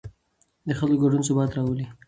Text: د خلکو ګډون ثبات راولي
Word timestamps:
د 0.67 0.69
خلکو 0.79 1.01
ګډون 1.03 1.21
ثبات 1.27 1.49
راولي 1.57 1.85